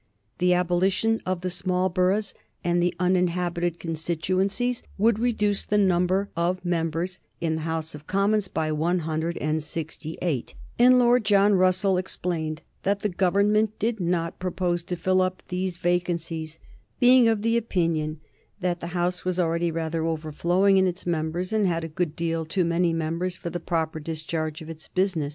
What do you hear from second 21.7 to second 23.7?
a good deal too many members for the